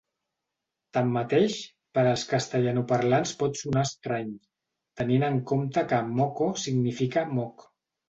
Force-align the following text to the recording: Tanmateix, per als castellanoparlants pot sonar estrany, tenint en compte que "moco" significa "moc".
Tanmateix, 0.97 1.57
per 1.97 2.05
als 2.13 2.23
castellanoparlants 2.31 3.35
pot 3.43 3.61
sonar 3.61 3.87
estrany, 3.91 4.35
tenint 5.03 5.29
en 5.31 5.41
compte 5.55 5.89
que 5.95 6.05
"moco" 6.19 6.53
significa 6.69 7.31
"moc". 7.41 7.73